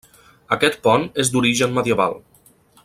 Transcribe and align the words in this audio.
Aquest 0.55 0.79
pont 0.87 1.05
és 1.25 1.31
d'origen 1.35 1.77
medieval. 1.79 2.21